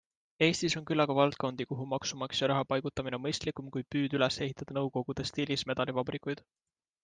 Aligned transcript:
Eestis 0.43 0.75
on 0.79 0.85
küllaga 0.91 1.15
valdkondi, 1.19 1.67
kuhu 1.73 1.85
maksumaksja 1.91 2.49
raha 2.53 2.65
paigutamine 2.73 3.19
on 3.19 3.25
mõistlikum 3.27 3.69
kui 3.77 3.87
püüd 3.97 4.19
üles 4.21 4.41
ehitada 4.49 4.81
nõukogude 4.81 5.31
stiilis 5.33 5.71
medalivabrikuid. 5.73 6.47